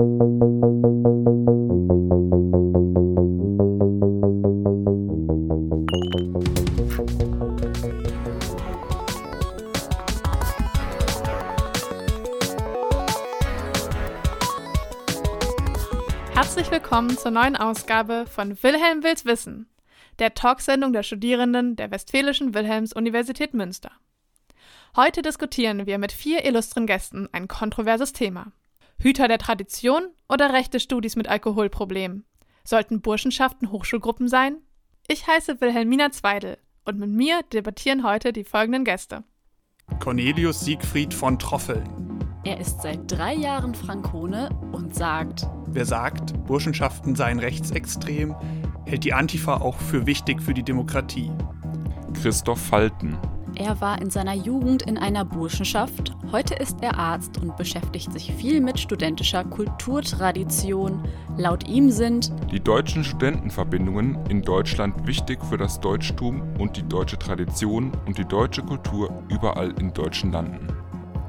[0.00, 0.08] Herzlich
[16.70, 19.68] willkommen zur neuen Ausgabe von Wilhelm Wills Wissen,
[20.18, 23.90] der Talksendung der Studierenden der Westfälischen Wilhelms-Universität Münster.
[24.96, 28.50] Heute diskutieren wir mit vier illustren Gästen ein kontroverses Thema.
[29.02, 32.26] Hüter der Tradition oder rechte Studis mit Alkoholproblemen?
[32.64, 34.58] Sollten Burschenschaften Hochschulgruppen sein?
[35.08, 39.24] Ich heiße Wilhelmina Zweidel und mit mir debattieren heute die folgenden Gäste.
[40.00, 41.82] Cornelius Siegfried von Troffel.
[42.44, 48.36] Er ist seit drei Jahren Frankone und sagt, Wer sagt, Burschenschaften seien rechtsextrem,
[48.84, 51.30] hält die Antifa auch für wichtig für die Demokratie.
[52.20, 53.16] Christoph Falten.
[53.60, 58.32] Er war in seiner Jugend in einer Burschenschaft, heute ist er Arzt und beschäftigt sich
[58.32, 61.04] viel mit studentischer Kulturtradition.
[61.36, 67.18] Laut ihm sind Die deutschen Studentenverbindungen in Deutschland wichtig für das Deutschtum und die deutsche
[67.18, 70.66] Tradition und die deutsche Kultur überall in deutschen Landen.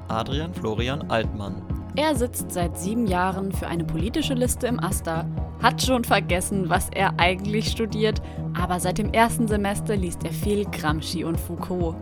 [0.08, 1.61] Adrian Florian Altmann.
[1.98, 5.25] Er sitzt seit sieben Jahren für eine politische Liste im AStA,
[5.61, 8.22] hat schon vergessen, was er eigentlich studiert,
[8.53, 11.95] aber seit dem ersten Semester liest er viel Gramsci und Foucault.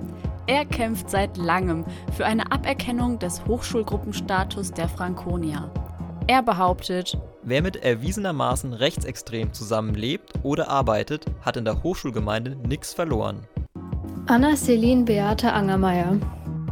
[0.50, 1.86] Er kämpft seit langem
[2.18, 5.72] für eine Aberkennung des Hochschulgruppenstatus der Frankonier.
[6.26, 13.42] Er behauptet, Wer mit erwiesenermaßen rechtsextrem zusammenlebt oder arbeitet, hat in der Hochschulgemeinde nichts verloren.
[14.26, 16.18] Anna-Celine Beate Angermeier.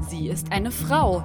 [0.10, 1.24] sie ist eine Frau.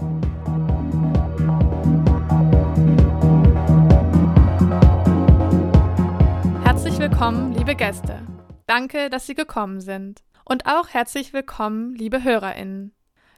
[6.65, 8.19] Herzlich willkommen, liebe Gäste.
[8.67, 10.23] Danke, dass Sie gekommen sind.
[10.45, 12.93] Und auch herzlich willkommen, liebe HörerInnen.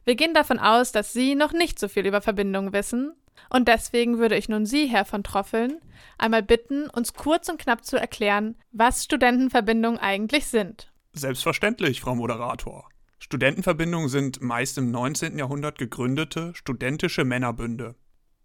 [0.05, 3.13] Wir gehen davon aus, dass Sie noch nicht so viel über Verbindungen wissen.
[3.51, 5.81] Und deswegen würde ich nun Sie, Herr von Troffeln,
[6.19, 10.93] einmal bitten, uns kurz und knapp zu erklären, was Studentenverbindungen eigentlich sind.
[11.13, 12.89] Selbstverständlich, Frau Moderator.
[13.19, 15.39] Studentenverbindungen sind meist im 19.
[15.39, 17.95] Jahrhundert gegründete studentische Männerbünde.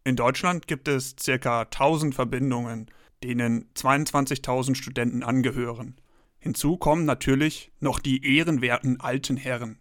[0.04, 1.62] In Deutschland gibt es ca.
[1.62, 2.90] 1000 Verbindungen,
[3.24, 5.96] denen 22.000 Studenten angehören.
[6.40, 9.78] Hinzu kommen natürlich noch die ehrenwerten alten Herren.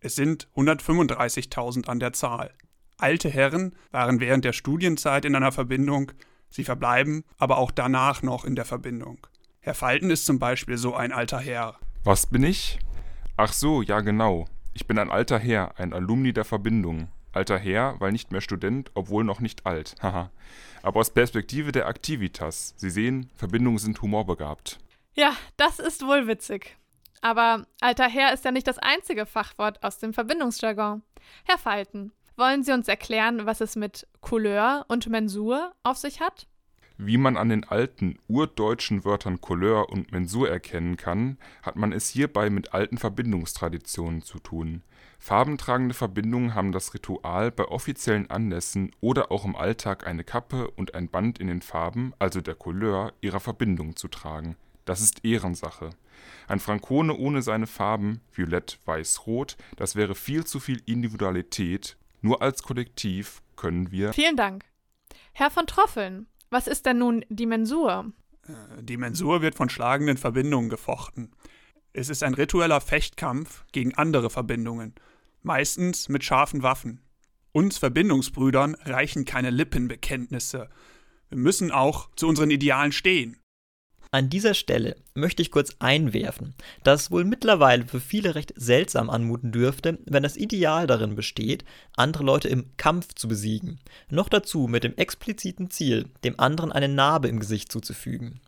[0.00, 2.54] Es sind 135.000 an der Zahl.
[2.96, 6.12] Alte Herren waren während der Studienzeit in einer Verbindung,
[6.48, 9.26] sie verbleiben aber auch danach noch in der Verbindung.
[9.60, 11.76] Herr Falten ist zum Beispiel so ein alter Herr.
[12.04, 12.78] Was bin ich?
[13.36, 14.46] Ach so, ja genau.
[14.72, 17.08] Ich bin ein alter Herr, ein Alumni der Verbindung.
[17.32, 19.94] Alter Herr, weil nicht mehr Student, obwohl noch nicht alt.
[20.00, 20.30] Haha.
[20.82, 22.74] Aber aus Perspektive der Aktivitas.
[22.76, 24.78] Sie sehen, Verbindungen sind humorbegabt.
[25.16, 26.76] Ja, das ist wohl witzig.
[27.22, 31.02] Aber alter Herr ist ja nicht das einzige Fachwort aus dem Verbindungsjargon.
[31.44, 36.46] Herr Falten, wollen Sie uns erklären, was es mit Couleur und Mensur auf sich hat?
[36.98, 42.08] Wie man an den alten, urdeutschen Wörtern Couleur und Mensur erkennen kann, hat man es
[42.10, 44.82] hierbei mit alten Verbindungstraditionen zu tun.
[45.18, 50.94] Farbentragende Verbindungen haben das Ritual, bei offiziellen Anlässen oder auch im Alltag eine Kappe und
[50.94, 54.56] ein Band in den Farben, also der Couleur, ihrer Verbindung zu tragen.
[54.86, 55.90] Das ist Ehrensache.
[56.48, 61.98] Ein Frankone ohne seine Farben, violett, weiß, rot, das wäre viel zu viel Individualität.
[62.22, 64.64] Nur als Kollektiv können wir Vielen Dank.
[65.32, 68.12] Herr von Troffeln, was ist denn nun die Mensur?
[68.80, 71.32] Die Mensur wird von schlagenden Verbindungen gefochten.
[71.92, 74.94] Es ist ein ritueller Fechtkampf gegen andere Verbindungen,
[75.42, 77.00] meistens mit scharfen Waffen.
[77.50, 80.68] Uns Verbindungsbrüdern reichen keine Lippenbekenntnisse.
[81.28, 83.40] Wir müssen auch zu unseren Idealen stehen.
[84.16, 89.10] An dieser Stelle möchte ich kurz einwerfen, dass es wohl mittlerweile für viele recht seltsam
[89.10, 91.66] anmuten dürfte, wenn das Ideal darin besteht,
[91.96, 93.78] andere Leute im Kampf zu besiegen.
[94.08, 98.40] Noch dazu mit dem expliziten Ziel, dem anderen eine Narbe im Gesicht zuzufügen.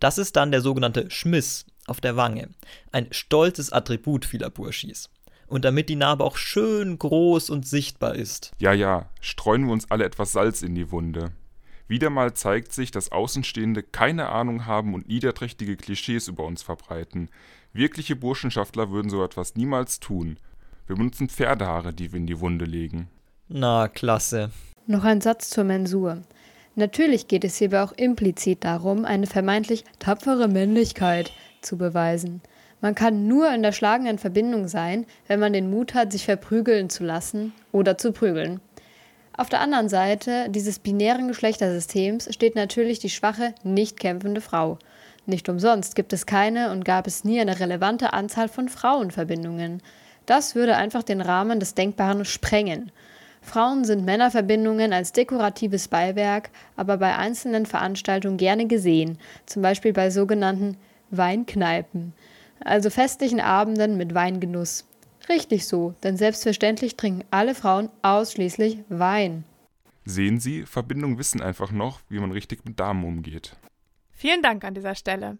[0.00, 2.48] Das ist dann der sogenannte Schmiss auf der Wange,
[2.90, 5.10] ein stolzes Attribut vieler Burschis.
[5.46, 8.52] Und damit die Narbe auch schön groß und sichtbar ist.
[8.60, 11.32] Ja, ja, streuen wir uns alle etwas Salz in die Wunde.
[11.92, 17.28] Wieder mal zeigt sich, dass Außenstehende keine Ahnung haben und niederträchtige Klischees über uns verbreiten.
[17.74, 20.38] Wirkliche Burschenschaftler würden so etwas niemals tun.
[20.86, 23.10] Wir benutzen Pferdehaare, die wir in die Wunde legen.
[23.48, 24.50] Na, klasse.
[24.86, 26.22] Noch ein Satz zur Mensur.
[26.76, 31.30] Natürlich geht es hierbei auch implizit darum, eine vermeintlich tapfere Männlichkeit
[31.60, 32.40] zu beweisen.
[32.80, 36.88] Man kann nur in der schlagenden Verbindung sein, wenn man den Mut hat, sich verprügeln
[36.88, 38.62] zu lassen oder zu prügeln.
[39.34, 44.78] Auf der anderen Seite dieses binären Geschlechtersystems steht natürlich die schwache, nicht kämpfende Frau.
[45.24, 49.82] Nicht umsonst gibt es keine und gab es nie eine relevante Anzahl von Frauenverbindungen.
[50.26, 52.92] Das würde einfach den Rahmen des Denkbaren sprengen.
[53.40, 60.10] Frauen sind Männerverbindungen als dekoratives Beiwerk, aber bei einzelnen Veranstaltungen gerne gesehen, zum Beispiel bei
[60.10, 60.76] sogenannten
[61.10, 62.12] Weinkneipen,
[62.64, 64.84] also festlichen Abenden mit Weingenuss.
[65.28, 69.44] Richtig so, denn selbstverständlich trinken alle Frauen ausschließlich Wein.
[70.04, 73.56] Sehen Sie, Verbindungen wissen einfach noch, wie man richtig mit Damen umgeht.
[74.10, 75.38] Vielen Dank an dieser Stelle.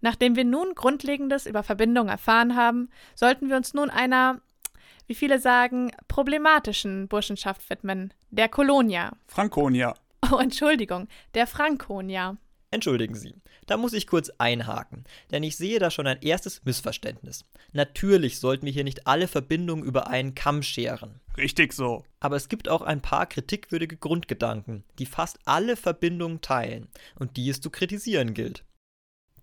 [0.00, 4.40] Nachdem wir nun Grundlegendes über Verbindungen erfahren haben, sollten wir uns nun einer,
[5.06, 9.12] wie viele sagen, problematischen Burschenschaft widmen, der Kolonia.
[9.26, 9.94] Franconia.
[10.32, 12.36] Oh, Entschuldigung, der Frankonia.
[12.70, 13.34] Entschuldigen Sie,
[13.66, 17.44] da muss ich kurz einhaken, denn ich sehe da schon ein erstes Missverständnis.
[17.72, 21.20] Natürlich sollten wir hier nicht alle Verbindungen über einen Kamm scheren.
[21.36, 22.04] Richtig so.
[22.18, 27.48] Aber es gibt auch ein paar kritikwürdige Grundgedanken, die fast alle Verbindungen teilen und die
[27.50, 28.64] es zu kritisieren gilt.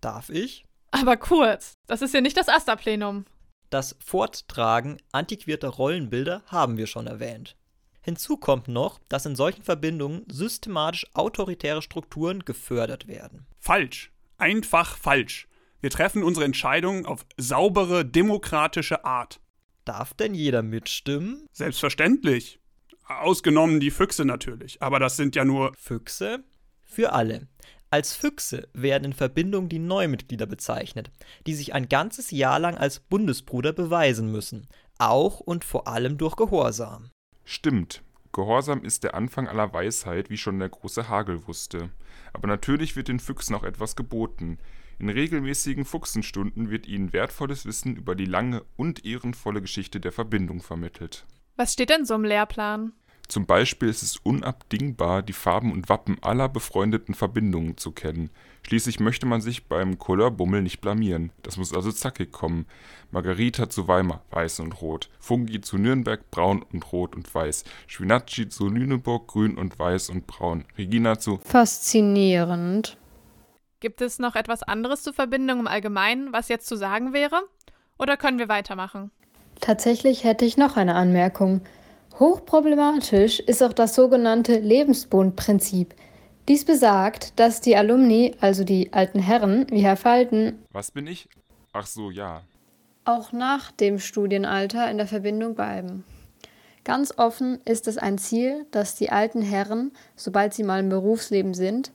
[0.00, 0.66] Darf ich?
[0.90, 3.24] Aber kurz, das ist ja nicht das Asterplenum.
[3.70, 7.56] Das Forttragen antiquierter Rollenbilder haben wir schon erwähnt.
[8.04, 13.46] Hinzu kommt noch, dass in solchen Verbindungen systematisch autoritäre Strukturen gefördert werden.
[13.58, 14.12] Falsch.
[14.36, 15.48] Einfach falsch.
[15.80, 19.40] Wir treffen unsere Entscheidungen auf saubere, demokratische Art.
[19.86, 21.46] Darf denn jeder mitstimmen?
[21.52, 22.60] Selbstverständlich.
[23.06, 24.82] Ausgenommen die Füchse natürlich.
[24.82, 25.72] Aber das sind ja nur.
[25.74, 26.44] Füchse?
[26.82, 27.48] Für alle.
[27.88, 31.10] Als Füchse werden in Verbindung die Neumitglieder bezeichnet,
[31.46, 34.68] die sich ein ganzes Jahr lang als Bundesbruder beweisen müssen,
[34.98, 37.10] auch und vor allem durch Gehorsam.
[37.44, 38.02] Stimmt.
[38.32, 41.90] Gehorsam ist der Anfang aller Weisheit, wie schon der große Hagel wusste.
[42.32, 44.58] Aber natürlich wird den Füchsen auch etwas geboten.
[44.98, 50.62] In regelmäßigen Fuchsenstunden wird ihnen wertvolles Wissen über die lange und ehrenvolle Geschichte der Verbindung
[50.62, 51.26] vermittelt.
[51.56, 52.92] Was steht denn so im Lehrplan?
[53.28, 58.30] Zum Beispiel ist es unabdingbar, die Farben und Wappen aller befreundeten Verbindungen zu kennen.
[58.62, 61.32] Schließlich möchte man sich beim Couleurbummel nicht blamieren.
[61.42, 62.66] Das muss also zackig kommen.
[63.10, 65.08] Margarita zu Weimar, weiß und rot.
[65.18, 67.64] Fungi zu Nürnberg, braun und rot und weiß.
[67.86, 70.64] Schwinacci zu Lüneburg, grün und weiß und braun.
[70.76, 72.96] Regina zu Faszinierend.
[73.80, 77.42] Gibt es noch etwas anderes zur Verbindung im Allgemeinen, was jetzt zu sagen wäre?
[77.98, 79.10] Oder können wir weitermachen?
[79.60, 81.60] Tatsächlich hätte ich noch eine Anmerkung.
[82.20, 85.94] Hochproblematisch ist auch das sogenannte Lebensbundprinzip.
[86.46, 91.28] Dies besagt, dass die Alumni, also die alten Herren, wie Herr Falten, Was bin ich?
[91.72, 92.42] Ach so, ja.
[93.04, 96.04] auch nach dem Studienalter in der Verbindung bleiben.
[96.84, 101.54] Ganz offen ist es ein Ziel, dass die alten Herren, sobald sie mal im Berufsleben
[101.54, 101.90] sind,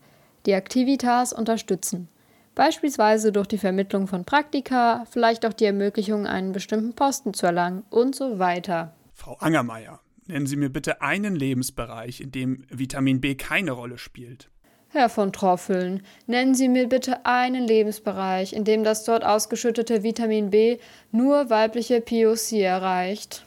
[0.46, 2.10] die Aktivitas unterstützen.
[2.56, 7.84] Beispielsweise durch die Vermittlung von Praktika, vielleicht auch die Ermöglichung, einen bestimmten Posten zu erlangen
[7.90, 8.92] und so weiter.
[9.14, 10.00] Frau Angermeier,
[10.30, 14.50] nennen Sie mir bitte einen Lebensbereich, in dem Vitamin B keine Rolle spielt.
[14.92, 20.50] Herr von Troffeln, nennen Sie mir bitte einen Lebensbereich, in dem das dort ausgeschüttete Vitamin
[20.50, 20.78] B
[21.12, 23.46] nur weibliche POC erreicht.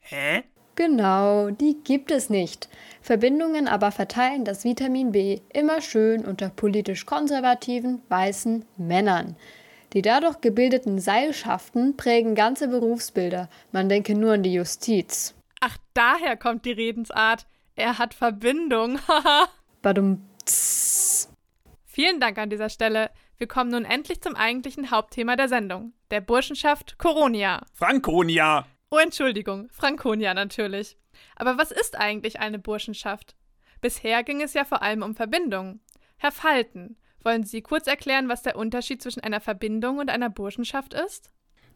[0.00, 0.42] Hä?
[0.74, 2.68] Genau, die gibt es nicht.
[3.02, 9.36] Verbindungen aber verteilen das Vitamin B immer schön unter politisch konservativen, weißen Männern.
[9.92, 13.50] Die dadurch gebildeten Seilschaften prägen ganze Berufsbilder.
[13.72, 15.34] Man denke nur an die Justiz.
[15.64, 17.46] Ach, daher kommt die Redensart.
[17.76, 18.98] Er hat Verbindung.
[19.06, 19.46] Haha.
[19.82, 20.28] Badum.
[21.84, 23.12] Vielen Dank an dieser Stelle.
[23.38, 27.64] Wir kommen nun endlich zum eigentlichen Hauptthema der Sendung, der Burschenschaft Coronia.
[27.74, 28.66] Franconia!
[28.90, 30.96] Oh, Entschuldigung, Franconia natürlich.
[31.36, 33.36] Aber was ist eigentlich eine Burschenschaft?
[33.80, 35.80] Bisher ging es ja vor allem um Verbindungen.
[36.16, 40.92] Herr Falten, wollen Sie kurz erklären, was der Unterschied zwischen einer Verbindung und einer Burschenschaft
[40.92, 41.30] ist?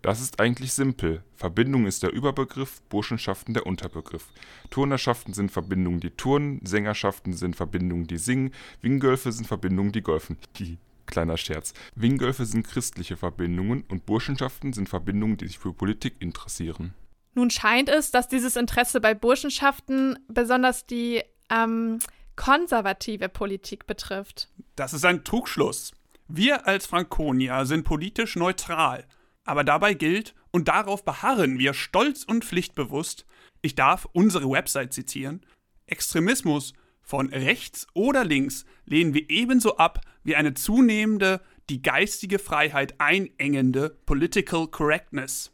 [0.06, 1.24] Das ist eigentlich simpel.
[1.34, 4.28] Verbindung ist der Überbegriff, Burschenschaften der Unterbegriff.
[4.70, 10.38] Turnerschaften sind Verbindungen, die turnen, Sängerschaften sind Verbindungen, die singen, Wingölfe sind Verbindungen, die golfen.
[10.60, 11.74] Die kleiner Scherz.
[11.96, 16.94] Wingölfe sind christliche Verbindungen und Burschenschaften sind Verbindungen, die sich für Politik interessieren.
[17.34, 21.98] Nun scheint es, dass dieses Interesse bei Burschenschaften besonders die ähm,
[22.36, 24.50] konservative Politik betrifft.
[24.76, 25.90] Das ist ein Trugschluss.
[26.28, 29.04] Wir als Franconia sind politisch neutral.
[29.46, 33.24] Aber dabei gilt, und darauf beharren wir stolz und pflichtbewusst,
[33.62, 35.46] ich darf unsere Website zitieren,
[35.86, 42.94] Extremismus von rechts oder links lehnen wir ebenso ab wie eine zunehmende, die geistige Freiheit
[42.98, 45.52] einengende Political Correctness.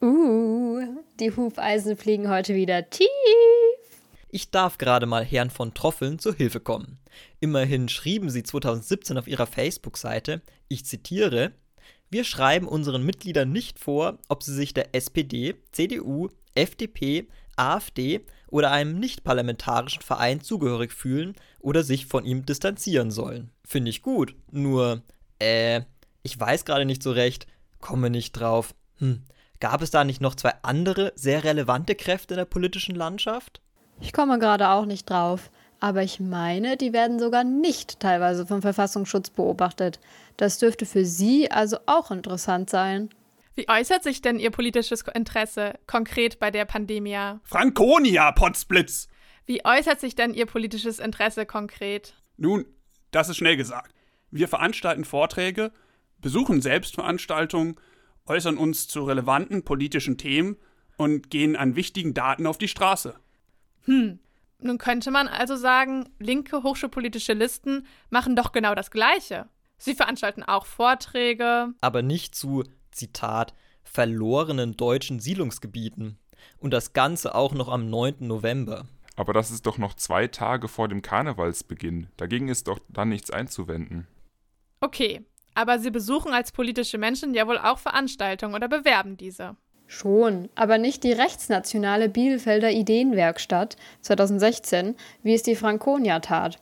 [0.00, 0.80] Uh,
[1.20, 3.06] die Hufeisen fliegen heute wieder tief.
[4.30, 6.98] Ich darf gerade mal Herrn von Troffeln zur Hilfe kommen.
[7.40, 11.52] Immerhin schrieben sie 2017 auf ihrer Facebook-Seite, ich zitiere,
[12.10, 18.70] wir schreiben unseren Mitgliedern nicht vor, ob sie sich der SPD, CDU, FDP, AfD oder
[18.70, 23.50] einem nicht-parlamentarischen Verein zugehörig fühlen oder sich von ihm distanzieren sollen.
[23.64, 24.36] Finde ich gut.
[24.50, 25.02] Nur,
[25.38, 25.82] äh,
[26.22, 27.46] ich weiß gerade nicht so recht,
[27.80, 28.74] komme nicht drauf.
[28.98, 29.24] Hm,
[29.60, 33.60] gab es da nicht noch zwei andere sehr relevante Kräfte in der politischen Landschaft?
[34.00, 35.50] Ich komme gerade auch nicht drauf.
[35.80, 40.00] Aber ich meine, die werden sogar nicht teilweise vom Verfassungsschutz beobachtet.
[40.36, 43.10] Das dürfte für Sie also auch interessant sein.
[43.54, 47.38] Wie äußert sich denn Ihr politisches Interesse konkret bei der Pandemie?
[47.42, 49.08] Franconia, Potzblitz!
[49.46, 52.14] Wie äußert sich denn Ihr politisches Interesse konkret?
[52.36, 52.66] Nun,
[53.12, 53.94] das ist schnell gesagt.
[54.30, 55.72] Wir veranstalten Vorträge,
[56.20, 57.76] besuchen Selbstveranstaltungen,
[58.26, 60.56] äußern uns zu relevanten politischen Themen
[60.96, 63.14] und gehen an wichtigen Daten auf die Straße.
[63.84, 64.18] Hm,
[64.58, 69.48] nun könnte man also sagen, linke hochschulpolitische Listen machen doch genau das Gleiche.
[69.78, 71.74] Sie veranstalten auch Vorträge.
[71.80, 76.18] Aber nicht zu, Zitat, verlorenen deutschen Siedlungsgebieten.
[76.58, 78.16] Und das Ganze auch noch am 9.
[78.20, 78.86] November.
[79.16, 82.08] Aber das ist doch noch zwei Tage vor dem Karnevalsbeginn.
[82.16, 84.06] Dagegen ist doch dann nichts einzuwenden.
[84.80, 89.56] Okay, aber Sie besuchen als politische Menschen ja wohl auch Veranstaltungen oder bewerben diese.
[89.86, 96.58] Schon, aber nicht die rechtsnationale Bielefelder Ideenwerkstatt 2016, wie es die Franconia tat.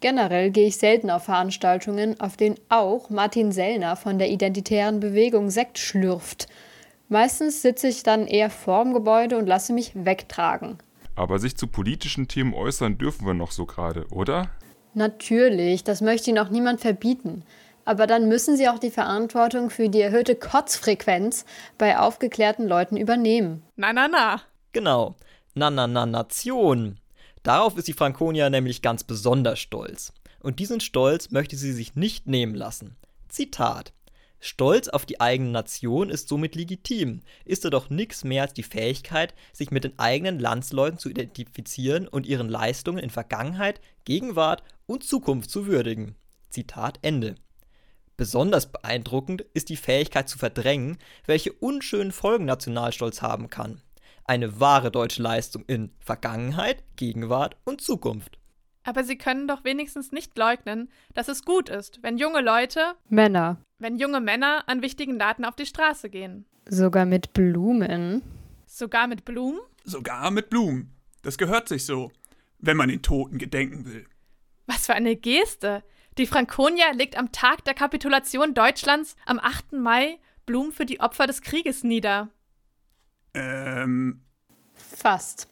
[0.00, 5.48] Generell gehe ich selten auf Veranstaltungen, auf denen auch Martin Sellner von der identitären Bewegung
[5.48, 6.48] Sekt schlürft.
[7.08, 10.78] Meistens sitze ich dann eher vorm Gebäude und lasse mich wegtragen.
[11.14, 14.50] Aber sich zu politischen Themen äußern dürfen wir noch so gerade, oder?
[14.94, 17.44] Natürlich, das möchte Ihnen auch niemand verbieten.
[17.84, 21.44] Aber dann müssen sie auch die Verantwortung für die erhöhte Kotzfrequenz
[21.78, 23.62] bei aufgeklärten Leuten übernehmen.
[23.76, 24.40] Na, na, na.
[24.72, 25.16] Genau.
[25.54, 26.98] Na, na, na, Nation.
[27.42, 30.12] Darauf ist die Franconia nämlich ganz besonders stolz.
[30.40, 32.96] Und diesen Stolz möchte sie sich nicht nehmen lassen.
[33.28, 33.92] Zitat.
[34.44, 39.34] Stolz auf die eigene Nation ist somit legitim, ist jedoch nichts mehr als die Fähigkeit,
[39.52, 45.48] sich mit den eigenen Landsleuten zu identifizieren und ihren Leistungen in Vergangenheit, Gegenwart und Zukunft
[45.48, 46.16] zu würdigen.
[46.50, 47.36] Zitat Ende.
[48.16, 53.80] Besonders beeindruckend ist die Fähigkeit zu verdrängen, welche unschönen Folgen Nationalstolz haben kann.
[54.24, 58.38] Eine wahre deutsche Leistung in Vergangenheit, Gegenwart und Zukunft.
[58.84, 63.58] Aber Sie können doch wenigstens nicht leugnen, dass es gut ist, wenn junge Leute, Männer,
[63.78, 66.46] wenn junge Männer an wichtigen Daten auf die Straße gehen.
[66.68, 68.22] Sogar mit Blumen.
[68.66, 69.60] Sogar mit Blumen?
[69.84, 70.92] Sogar mit Blumen.
[71.22, 72.10] Das gehört sich so,
[72.58, 74.06] wenn man den Toten gedenken will.
[74.66, 75.82] Was für eine Geste!
[76.18, 79.72] Die Franconia legt am Tag der Kapitulation Deutschlands am 8.
[79.72, 82.28] Mai Blumen für die Opfer des Krieges nieder.
[83.34, 84.20] Ähm.
[84.74, 85.48] Fast.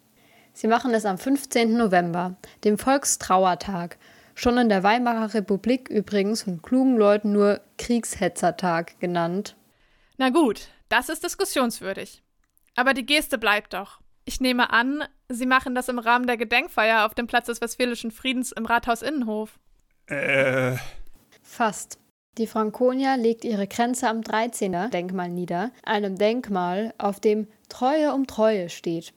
[0.52, 1.76] Sie machen es am 15.
[1.76, 3.98] November, dem Volkstrauertag.
[4.34, 9.56] Schon in der Weimarer Republik übrigens von klugen Leuten nur Kriegshetzertag genannt.
[10.18, 12.22] Na gut, das ist diskussionswürdig.
[12.74, 14.00] Aber die Geste bleibt doch.
[14.24, 18.10] Ich nehme an, Sie machen das im Rahmen der Gedenkfeier auf dem Platz des Westfälischen
[18.10, 19.58] Friedens im Rathaus Innenhof.
[20.10, 20.76] Äh.
[21.42, 21.98] Fast.
[22.38, 24.90] Die Franconia legt ihre Grenze am 13.
[24.90, 29.12] Denkmal nieder, einem Denkmal, auf dem Treue um Treue steht.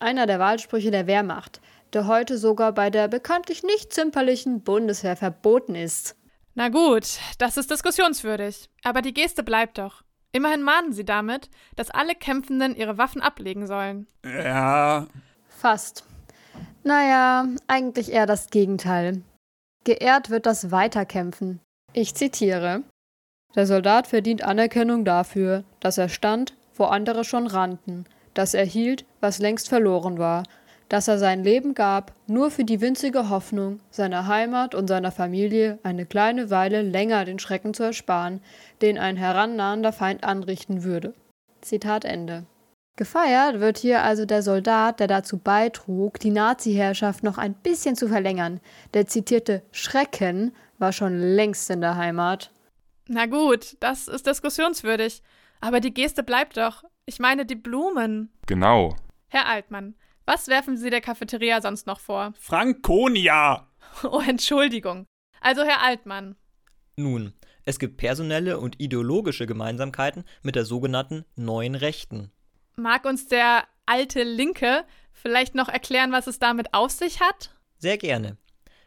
[0.00, 1.60] Einer der Wahlsprüche der Wehrmacht,
[1.92, 6.16] der heute sogar bei der bekanntlich nicht zimperlichen Bundeswehr verboten ist.
[6.54, 8.68] Na gut, das ist diskussionswürdig.
[8.82, 10.02] Aber die Geste bleibt doch.
[10.32, 14.06] Immerhin mahnen sie damit, dass alle Kämpfenden ihre Waffen ablegen sollen.
[14.24, 15.06] Ja.
[15.48, 16.04] Fast.
[16.82, 19.22] Naja, eigentlich eher das Gegenteil.
[19.84, 21.60] Geehrt wird das Weiterkämpfen.
[21.92, 22.82] Ich zitiere.
[23.54, 28.04] Der Soldat verdient Anerkennung dafür, dass er stand, wo andere schon rannten,
[28.34, 30.44] dass er hielt, was längst verloren war,
[30.88, 35.78] dass er sein Leben gab, nur für die winzige Hoffnung, seiner Heimat und seiner Familie
[35.82, 38.40] eine kleine Weile länger den Schrecken zu ersparen,
[38.80, 41.14] den ein herannahender Feind anrichten würde.
[41.60, 42.44] Zitat Ende.
[42.98, 48.08] Gefeiert wird hier also der Soldat, der dazu beitrug, die Nazi-Herrschaft noch ein bisschen zu
[48.08, 48.58] verlängern.
[48.92, 52.50] Der zitierte Schrecken war schon längst in der Heimat.
[53.06, 55.22] Na gut, das ist diskussionswürdig.
[55.60, 56.82] Aber die Geste bleibt doch.
[57.06, 58.32] Ich meine die Blumen.
[58.46, 58.96] Genau.
[59.28, 59.94] Herr Altmann,
[60.26, 62.34] was werfen Sie der Cafeteria sonst noch vor?
[62.40, 63.68] Franconia!
[64.02, 65.06] Oh, Entschuldigung.
[65.40, 66.34] Also, Herr Altmann.
[66.96, 67.32] Nun,
[67.64, 72.32] es gibt personelle und ideologische Gemeinsamkeiten mit der sogenannten neuen Rechten.
[72.78, 77.50] Mag uns der alte Linke vielleicht noch erklären, was es damit auf sich hat?
[77.76, 78.36] Sehr gerne.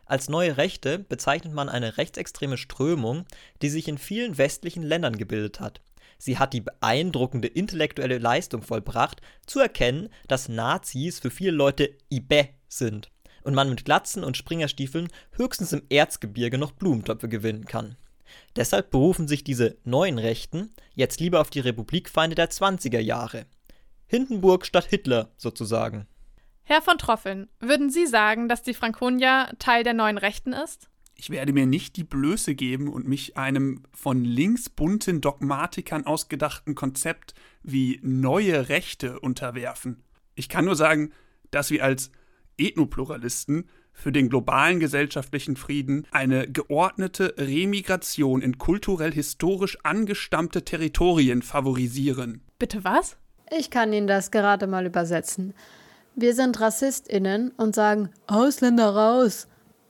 [0.06, 3.26] Als neue Rechte bezeichnet man eine rechtsextreme Strömung,
[3.62, 5.82] die sich in vielen westlichen Ländern gebildet hat.
[6.18, 12.48] Sie hat die beeindruckende intellektuelle Leistung vollbracht, zu erkennen, dass Nazis für viele Leute Ibe
[12.70, 13.12] sind
[13.44, 17.98] und man mit Glatzen und Springerstiefeln höchstens im Erzgebirge noch Blumentöpfe gewinnen kann.
[18.56, 23.46] Deshalb berufen sich diese neuen Rechten jetzt lieber auf die Republikfeinde der 20er Jahre,
[24.12, 26.06] Hindenburg statt Hitler sozusagen.
[26.64, 30.90] Herr von Troffeln, würden Sie sagen, dass die Franconia Teil der neuen Rechten ist?
[31.16, 36.76] Ich werde mir nicht die Blöße geben und mich einem von links bunten Dogmatikern ausgedachten
[36.76, 40.04] Konzept wie neue Rechte unterwerfen.
[40.36, 41.14] Ich kann nur sagen,
[41.50, 42.12] dass wir als
[42.58, 52.42] Ethnopluralisten für den globalen gesellschaftlichen Frieden eine geordnete Remigration in kulturell-historisch angestammte Territorien favorisieren.
[52.60, 53.16] Bitte was?
[53.54, 55.54] Ich kann Ihnen das gerade mal übersetzen.
[56.16, 59.48] Wir sind RassistInnen und sagen Ausländer raus.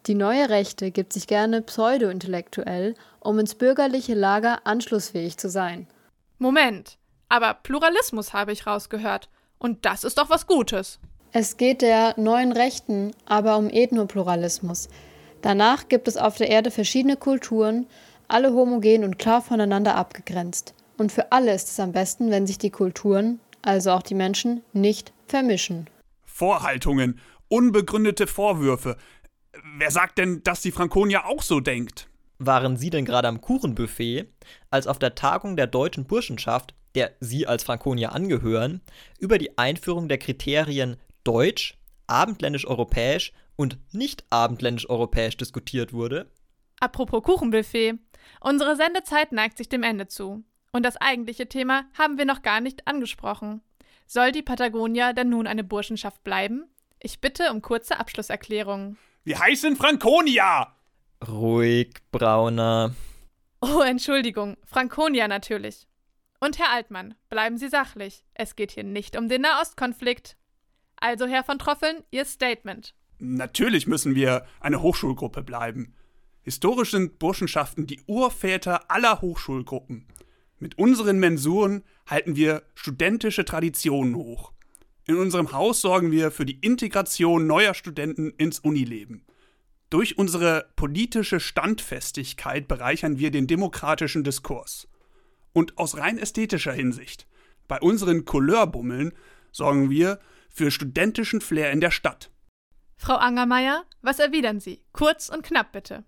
[0.07, 5.85] Die neue Rechte gibt sich gerne pseudo-intellektuell, um ins bürgerliche Lager anschlussfähig zu sein.
[6.39, 6.97] Moment,
[7.29, 9.29] aber Pluralismus habe ich rausgehört.
[9.59, 10.99] Und das ist doch was Gutes.
[11.31, 14.89] Es geht der neuen Rechten aber um Ethnopluralismus.
[15.43, 17.85] Danach gibt es auf der Erde verschiedene Kulturen,
[18.27, 20.73] alle homogen und klar voneinander abgegrenzt.
[20.97, 24.63] Und für alle ist es am besten, wenn sich die Kulturen, also auch die Menschen,
[24.73, 25.89] nicht vermischen.
[26.23, 28.97] Vorhaltungen, unbegründete Vorwürfe.
[29.77, 32.07] Wer sagt denn, dass die Frankonia auch so denkt?
[32.39, 34.25] Waren Sie denn gerade am Kuchenbuffet,
[34.69, 38.81] als auf der Tagung der deutschen Burschenschaft, der Sie als Frankonia angehören,
[39.19, 41.77] über die Einführung der Kriterien Deutsch,
[42.07, 46.31] Abendländisch-Europäisch und Nicht-Abendländisch-Europäisch diskutiert wurde?
[46.79, 47.99] Apropos Kuchenbuffet.
[48.39, 50.43] Unsere Sendezeit neigt sich dem Ende zu.
[50.71, 53.61] Und das eigentliche Thema haben wir noch gar nicht angesprochen.
[54.07, 56.65] Soll die Patagonia denn nun eine Burschenschaft bleiben?
[56.99, 58.97] Ich bitte um kurze Abschlusserklärungen.
[59.23, 60.75] Wir heißen Frankonia!
[61.27, 62.95] Ruhig, Brauner.
[63.61, 65.87] Oh, Entschuldigung, Frankonia natürlich.
[66.39, 68.23] Und Herr Altmann, bleiben Sie sachlich.
[68.33, 70.35] Es geht hier nicht um den Nahostkonflikt.
[70.95, 72.95] Also, Herr von Troffeln, Ihr Statement.
[73.19, 75.95] Natürlich müssen wir eine Hochschulgruppe bleiben.
[76.41, 80.07] Historisch sind Burschenschaften die Urväter aller Hochschulgruppen.
[80.61, 84.51] Mit unseren Mensuren halten wir studentische Traditionen hoch.
[85.07, 89.25] In unserem Haus sorgen wir für die Integration neuer Studenten ins Unileben.
[89.89, 94.87] Durch unsere politische Standfestigkeit bereichern wir den demokratischen Diskurs.
[95.51, 97.25] Und aus rein ästhetischer Hinsicht,
[97.67, 99.13] bei unseren Coueurbummeln
[99.51, 102.29] sorgen wir für studentischen Flair in der Stadt.
[102.97, 104.83] Frau Angermeier, was erwidern Sie?
[104.93, 106.03] Kurz und knapp bitte.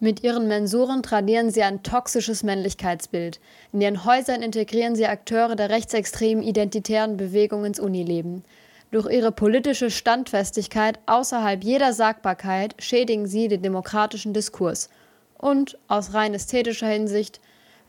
[0.00, 3.40] Mit ihren Mensuren tradieren sie ein toxisches Männlichkeitsbild.
[3.72, 8.44] In ihren Häusern integrieren sie Akteure der rechtsextremen identitären Bewegung ins Unileben.
[8.92, 14.88] Durch ihre politische Standfestigkeit außerhalb jeder Sagbarkeit schädigen sie den demokratischen Diskurs.
[15.36, 17.40] Und aus rein ästhetischer Hinsicht,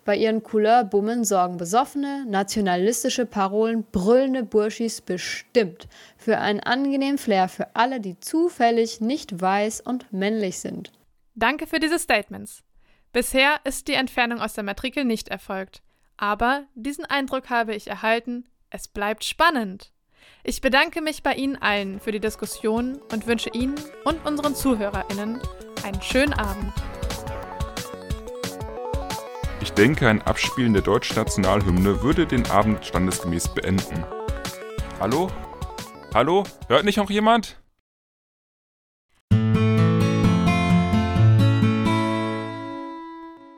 [0.03, 7.75] bei ihren Couleurbummern sorgen besoffene, nationalistische Parolen brüllende Burschis bestimmt für einen angenehmen Flair für
[7.75, 10.91] alle, die zufällig nicht weiß und männlich sind.
[11.39, 12.63] Danke für diese Statements.
[13.13, 15.81] Bisher ist die Entfernung aus der Matrikel nicht erfolgt.
[16.17, 19.93] Aber diesen Eindruck habe ich erhalten, es bleibt spannend.
[20.43, 25.39] Ich bedanke mich bei Ihnen allen für die Diskussion und wünsche Ihnen und unseren ZuhörerInnen
[25.85, 26.73] einen schönen Abend.
[29.61, 34.03] Ich denke, ein Abspielen der deutschen Nationalhymne würde den Abend standesgemäß beenden.
[34.99, 35.31] Hallo?
[36.13, 36.43] Hallo?
[36.67, 37.61] Hört nicht noch jemand?